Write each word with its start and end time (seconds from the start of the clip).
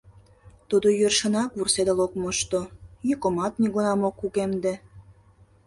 Тудо 0.69 0.87
йӧршынак 0.99 1.49
вурседыл 1.57 1.99
ок 2.05 2.13
мошто, 2.21 2.61
йӱкымат 3.07 3.53
нигунам 3.61 4.01
ок 4.07 4.15
кугемде. 4.21 4.73